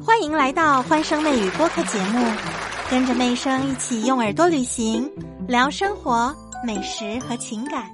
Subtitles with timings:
[0.00, 2.24] 欢迎来到欢声妹语播客节目，
[2.90, 5.08] 跟着妹声一起用耳朵旅行，
[5.46, 6.34] 聊生活、
[6.66, 7.84] 美食和情感。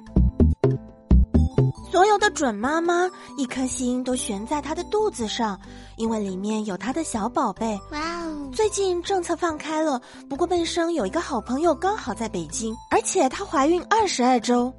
[1.91, 5.59] 所有的准妈妈一颗心都悬在她的肚子上，
[5.97, 7.77] 因为里面有她的小宝贝。
[7.91, 8.49] 哇哦！
[8.53, 14.73] 最近政策放开了，不过妹生有一个好朋友刚好在北京，而且她怀孕二十二周。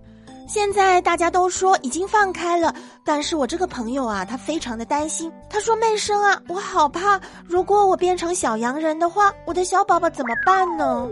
[0.52, 2.74] 现在大家都说已经放开了，
[3.04, 5.30] 但是我这个朋友啊，他非常的担心。
[5.48, 11.08] 他说：“妹生啊，我好怕，如果我变成小洋人的话，我的小宝宝怎么办呢？”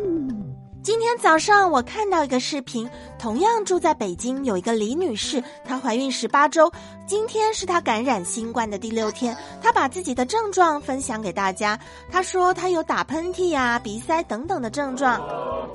[0.82, 6.68] 今天早上我看到一个视频，同样住在北京有一个李女士，她怀孕十八周，
[7.06, 9.36] 今天是她感染新冠的第六天，
[9.68, 11.78] 她把自己的症状分享给大家。
[12.10, 15.20] 他说他有打喷嚏呀、鼻塞等等的症状，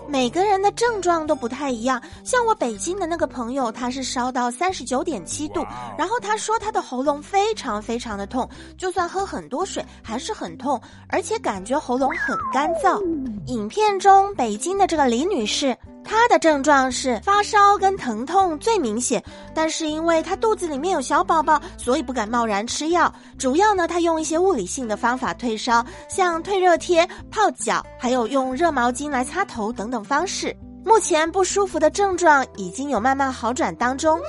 [0.08, 2.02] 每个人的症状都不太一样。
[2.24, 5.64] 像我北京的那个朋友，他是烧到三十九点七度，
[5.96, 13.00] 然后他说他的喉咙非常非常的痛，就算喝很多水还是很痛，而且感觉喉咙很干燥。
[13.46, 15.04] 影片中北京的这个。
[15.04, 19.22] 李女士，她的症状是发烧跟疼痛最明显，
[19.54, 23.14] 但是因为她肚子里面有小宝宝，所以不敢贸然吃药。
[23.38, 30.56] 主要呢，他用一些物理性的方法退烧，像退热贴、泡脚，还有用热毛巾来擦头等等方式。
[30.86, 34.20] 目前不舒服的症状已经有慢慢好转当中。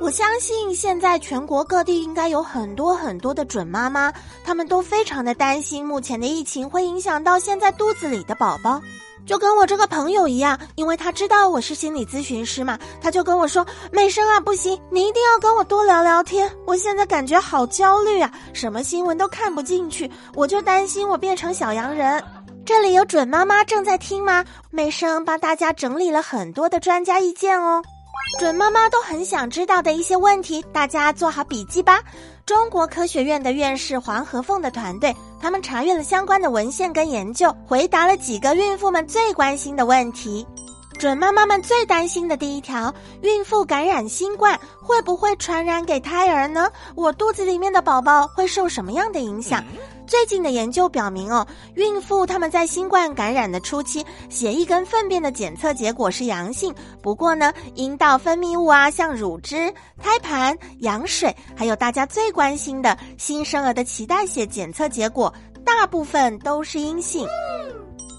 [0.00, 4.12] 我相信现在全国各地应该有很多很多的准妈妈，
[4.44, 8.82] 她们都非常的担心目前的疫情会影响到现在肚子里的宝宝。
[9.24, 16.50] 就跟我这个朋友一样，因为他知道我是心理咨询师嘛，他就跟我说：“美生啊，不行，你一定要跟我多聊聊天。
[16.66, 22.22] 我现在感觉好焦虑啊，什么新闻都看不进去，我就担心我变成小洋人。”
[22.64, 24.44] 这里有准妈妈正在听吗？
[24.70, 27.82] 美生帮大家整理了很多的专家意见哦，
[28.38, 32.00] 准妈妈都很想知道的一些问题，大家做好笔记吧。
[32.44, 35.14] 中国科学院的院士黄和凤的团队。
[35.40, 40.46] 他们查阅了相关的文献跟研究，回答了几个孕妇们最关心的问题。
[40.98, 46.70] 准妈妈们最担心的第一条：孕妇感染新冠会不会传染给胎儿呢？
[46.94, 49.64] 我肚子里面的宝宝会受什么样的影响？
[50.12, 56.70] 最近的研究表明，哦，孕妇他们在新冠感染的初期，血液跟粪便的检测结果是阳性。
[57.02, 65.32] 不过呢，阴道分泌物啊，像乳汁、胎盘、羊水，还有大家最关心的新生儿的脐带血检测结果，
[65.64, 67.26] 大部分都是阴性。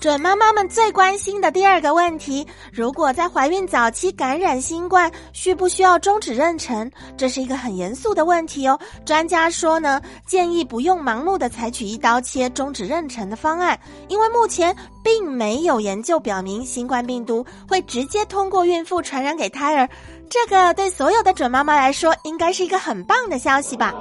[0.04, 6.92] 准妈妈们最关心的第二个问题：如果在怀孕早期感染新冠，需不需要终止妊娠？
[7.16, 8.78] 这是一个很严肃的问题哦。
[9.06, 19.88] 专家说呢，建议不用盲目的采取一刀切终止妊娠的方案，因为目前并没有研究表明新冠病毒会直接通过孕妇传染给胎儿。
[20.30, 23.94] 这个对所有的准妈妈来说，应该是一个很棒的消息吧。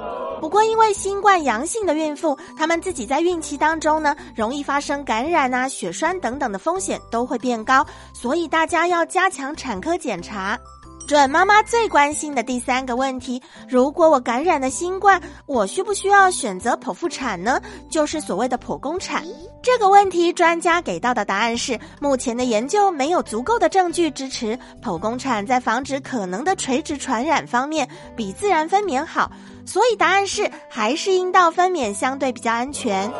[0.43, 10.59] 不过，因为新冠阳性的孕妇，她们自己在孕期当中呢，容易发生感染啊、血栓等等的风险都会变高，所以大家要加强产科检查。
[11.05, 17.61] 准妈妈最关心的第三个问题：如果我感染了新冠，我需不需要选择剖腹产呢？
[17.89, 19.23] 就是所谓的剖宫产。
[19.61, 29.29] 这个问题，专家给到的答案是：目前的研究没有足够的证据支持剖宫产在防止可能的垂直传染方面比自然分娩好。
[29.65, 33.11] 所以答案是，还是阴道分娩相对比较安全。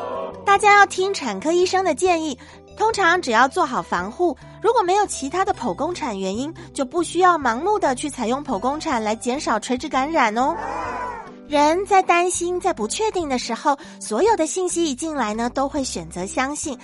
[0.45, 2.37] 大家要听产科医生的建议，
[2.77, 10.55] 通常只要做好防护，如果没有其他的剖宫产原因，就不需要盲目的去采用剖宫产来减少垂直感染哦。
[11.47, 16.77] 人在担心、在不确定的时候，所有的信息一进来呢，都会选择相信。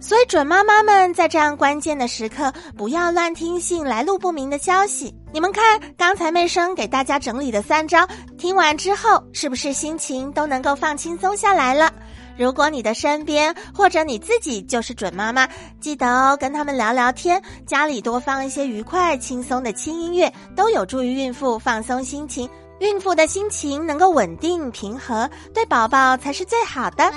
[0.00, 5.12] 所以，准妈妈们在这样关键的时刻，不要乱听信来路不明的消息。
[5.32, 11.92] 你们看，刚才妹生给大家整理的三招，听完之后，是不是心情都能够放轻松下来了？
[12.38, 15.48] 如果你的身边或者你自己就是准妈妈，
[15.80, 22.48] 记得哦，跟他们聊聊天，家里多放一些愉快、轻松的轻音乐，都有助于孕妇放松心情。
[22.78, 27.12] 孕妇的心情能够稳定平和，对宝宝才是最好的。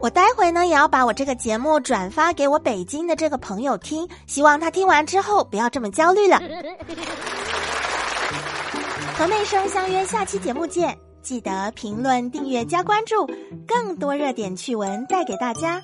[0.00, 6.40] 我待会呢也要把我这个节目转发给我北京的这个朋友听，希望他听完之后不要这么焦虑了。
[9.18, 10.96] 和妹生相约下期节目见，
[11.26, 13.28] 记得评论、订阅、加关注，
[13.66, 15.82] 更多热点趣闻带给大家。